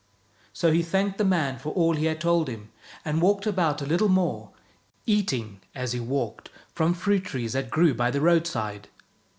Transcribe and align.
So 0.51 0.71
he 0.71 0.81
thanked 0.81 1.19
the 1.19 1.23
man 1.23 1.59
for 1.59 1.69
all 1.73 1.93
he 1.93 2.05
had 2.05 2.19
told 2.19 2.47
him, 2.49 2.71
and 3.05 3.21
walked 3.21 3.45
about 3.45 3.83
a 3.83 3.85
little 3.85 4.09
more, 4.09 4.49
eating, 5.05 5.61
as 5.75 5.91
he 5.91 5.99
walked, 5.99 6.49
from 6.73 6.95
fruit 6.95 7.23
trees 7.25 7.53
that 7.53 7.69
grew 7.69 7.93
by 7.93 8.09
the 8.09 8.19
roadside. 8.19 8.87